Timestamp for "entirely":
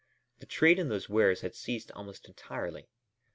2.27-2.89